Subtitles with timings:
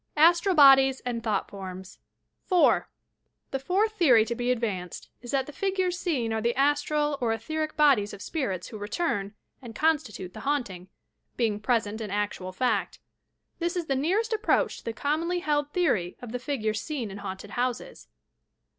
[0.17, 1.99] ASTEAL BODIES AND THOUGHT POHMS
[2.45, 2.89] 4.
[3.51, 7.19] The fourth theory to be advanced is that the figures Been are the a stral
[7.21, 10.87] or etheric bodies of spirits who return and constitute the haunting,—
[11.37, 12.97] being present in actual fact.
[13.59, 17.19] This is the nearest approach to the commonly held theory of the figures seen in
[17.19, 18.07] haunted houses.